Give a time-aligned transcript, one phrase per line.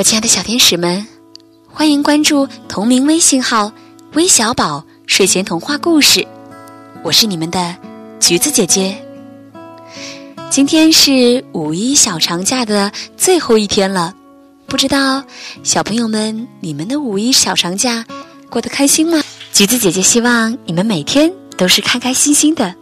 [0.00, 1.06] 我亲爱的小天使们，
[1.68, 3.70] 欢迎关注同名微信号
[4.16, 6.26] “微小宝睡前童话故事”，
[7.04, 7.76] 我是你们的
[8.18, 8.96] 橘子姐姐。
[10.48, 14.14] 今天是五一小长假的最后一天了，
[14.64, 15.22] 不知道
[15.62, 18.02] 小朋友们你们的五一小长假
[18.48, 19.22] 过得开心吗？
[19.52, 22.74] 橘子姐姐希望你们每天都是开开心心的。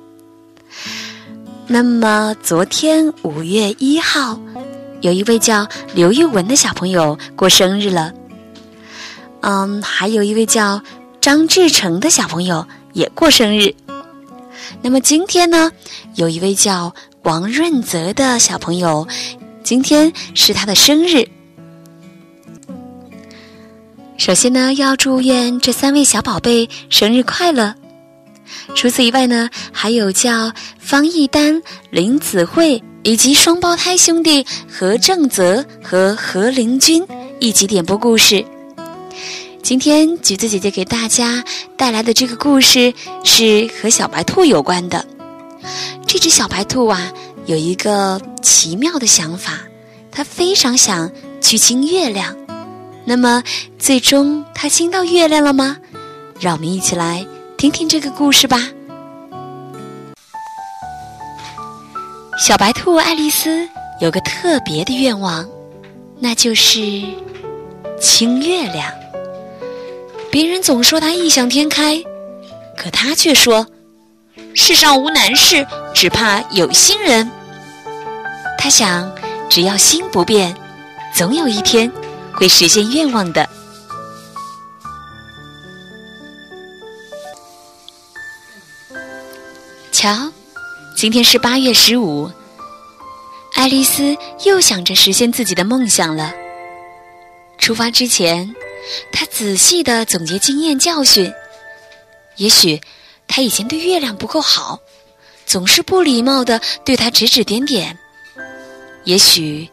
[1.66, 4.38] 那么，昨天五月一号。
[5.00, 8.12] 有一位叫刘玉文的小朋友过生日了，
[9.40, 10.80] 嗯，还有一位叫
[11.20, 13.72] 张志成的小朋友也过生日。
[14.82, 15.70] 那么今天呢，
[16.16, 19.06] 有一位叫王润泽的小朋友，
[19.62, 21.26] 今天是他的生日。
[24.16, 27.72] 首先呢，要祝愿这三位小宝贝生日快乐。
[28.74, 32.82] 除此以外呢，还有叫方艺丹、林子慧。
[33.08, 37.02] 以及双胞胎兄弟何正泽和何灵君
[37.40, 38.44] 一起点播故事。
[39.62, 41.42] 今天橘子姐姐给大家
[41.74, 42.92] 带来的这个故事
[43.24, 45.06] 是和小白兔有关的。
[46.06, 47.10] 这只小白兔啊，
[47.46, 49.54] 有一个奇妙的想法，
[50.12, 52.36] 它非常想去亲月亮。
[53.06, 53.42] 那么，
[53.78, 55.78] 最终它亲到月亮了吗？
[56.38, 58.68] 让我们一起来听听这个故事吧。
[62.38, 63.68] 小白兔爱丽丝
[64.00, 65.46] 有个特别的愿望，
[66.20, 67.02] 那就是
[68.00, 68.90] 亲月亮。
[70.30, 72.00] 别人总说她异想天开，
[72.76, 73.66] 可她却说
[74.54, 77.28] ：“世上无难事，只怕有心人。”
[78.56, 79.12] 她想，
[79.50, 80.56] 只要心不变，
[81.12, 81.90] 总有一天
[82.32, 83.48] 会实现愿望的。
[89.90, 90.30] 瞧。
[90.98, 92.28] 今天是八月十五，
[93.54, 96.34] 爱丽丝又想着实现自己的梦想了。
[97.56, 98.52] 出发之前，
[99.12, 101.32] 她仔细的总结经验教训。
[102.34, 102.80] 也许
[103.28, 104.80] 她以前对月亮不够好，
[105.46, 107.96] 总是不礼貌的对它指指点点。
[109.04, 109.70] 也许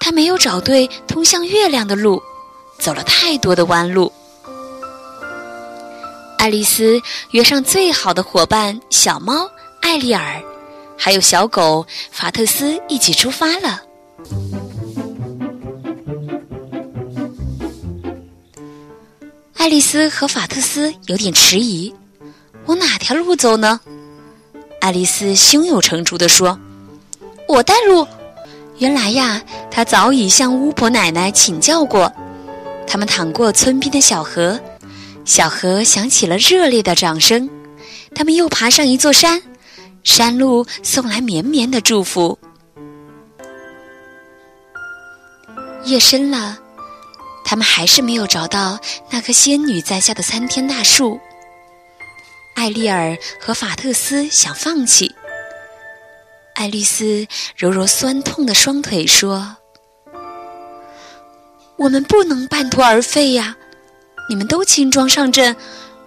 [0.00, 2.22] 她没有找对通向月亮的路，
[2.78, 4.10] 走了太多的弯路。
[6.38, 6.98] 爱丽丝
[7.32, 9.50] 约上最好的伙伴小猫。
[9.82, 10.42] 艾丽尔，
[10.96, 13.82] 还有小狗法特斯一起出发了。
[19.56, 21.92] 爱丽丝和法特斯有点迟疑，
[22.66, 23.80] 往哪条路走呢？
[24.80, 26.58] 爱丽丝胸有成竹地说
[27.48, 28.06] ：“我带路。”
[28.78, 32.12] 原来呀，她早已向巫婆奶奶请教过。
[32.86, 34.60] 他们淌过村边的小河，
[35.24, 37.48] 小河响起了热烈的掌声。
[38.14, 39.42] 他们又爬上一座山。
[40.06, 42.38] 山路送来绵绵的祝福。
[45.82, 46.56] 夜深了，
[47.44, 48.78] 他们还是没有找到
[49.10, 51.18] 那棵仙女栽下的参天大树。
[52.54, 55.12] 艾丽尔和法特斯想放弃。
[56.54, 59.56] 爱丽丝揉揉酸痛的双腿，说
[61.76, 63.56] ：“我们不能半途而废呀！
[64.28, 65.56] 你们都轻装上阵，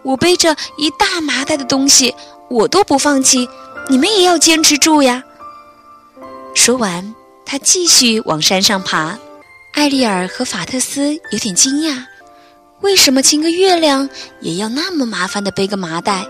[0.04, 2.16] 我背着一大麻袋的东西，
[2.50, 3.46] 我都不放弃。”
[3.90, 5.24] 你们也要坚持住呀！
[6.54, 9.18] 说完，他继续往山上爬。
[9.74, 12.04] 艾丽尔和法特斯有点惊讶：
[12.82, 14.08] 为什么亲个月亮
[14.42, 16.24] 也要那么麻烦的背个麻袋？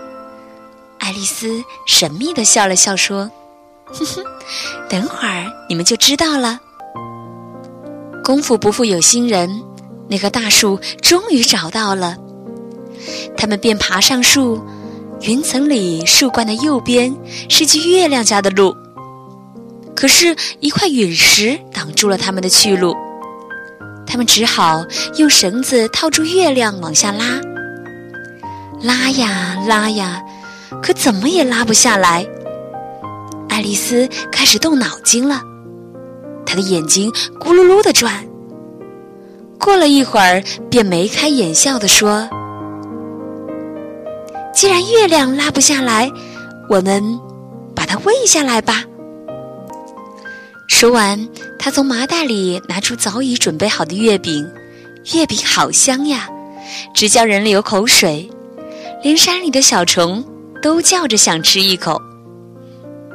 [0.98, 3.30] 爱丽丝神秘的笑了笑说
[3.92, 4.24] ：“哼哼，
[4.88, 6.58] 等会儿你们就知道了。”
[8.24, 9.62] 功夫不负有心人，
[10.08, 12.16] 那棵大树终于找到了，
[13.36, 14.58] 他们便爬上树。
[15.22, 17.14] 云层里树冠的右边
[17.48, 18.74] 是去月亮家的路，
[19.94, 22.96] 可是，一块陨石挡住了他们的去路。
[24.06, 24.82] 他们只好
[25.18, 27.38] 用绳子套住月亮往下拉，
[28.82, 30.22] 拉呀拉呀，
[30.82, 32.26] 可怎么也拉不下来。
[33.50, 35.42] 爱丽丝开始动脑筋了，
[36.46, 38.26] 她的眼睛咕噜噜的转。
[39.58, 42.26] 过了一会儿，便眉开眼笑的说。
[44.52, 46.10] 既然月亮拉不下来，
[46.68, 47.18] 我们
[47.74, 48.84] 把它喂下来吧。
[50.68, 54.46] 说完，他从麻袋里拿出早已准备好的月饼，
[55.14, 56.28] 月饼好香呀，
[56.94, 58.30] 直叫人流口水，
[59.02, 60.24] 连山里的小虫
[60.62, 62.00] 都叫着想吃一口。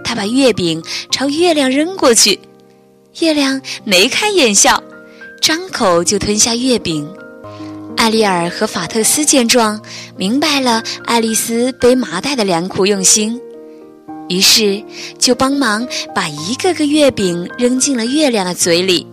[0.04, 2.40] 他把月饼朝月亮扔过去，
[3.20, 4.82] 月亮眉开眼笑，
[5.42, 7.08] 张口就吞下月饼。
[8.06, 9.82] 艾丽尔和法特斯见状，
[10.16, 13.42] 明白了爱丽丝背麻袋的良苦用心，
[14.30, 14.80] 于是
[15.18, 19.08] 就帮忙把一个个月饼扔进了月亮的嘴里。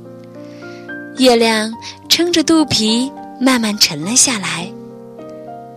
[1.16, 1.72] 月亮
[2.06, 3.10] 撑着肚皮
[3.40, 4.70] 慢慢沉了下来。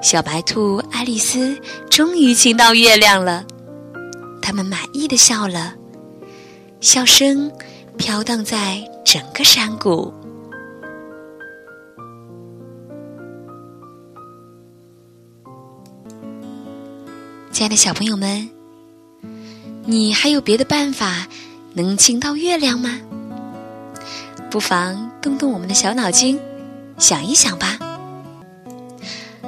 [0.02, 1.58] 小白兔爱丽丝
[1.90, 3.46] 终于亲到月亮了，
[4.42, 5.74] 他们满意的笑了，
[6.82, 7.50] 笑声
[7.96, 10.14] 飘荡在整个山谷。
[17.56, 18.50] 亲爱的小朋友们，
[19.86, 21.26] 你还有别的办法
[21.74, 23.00] 能亲到月亮吗？
[24.52, 26.38] 不妨动动我们的小脑筋，
[26.98, 27.80] 想一想吧。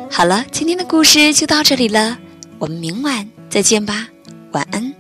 [0.10, 2.18] 好了，今天的故事就到这里了，
[2.60, 4.08] 我们明晚再见吧，
[4.54, 4.97] 晚安。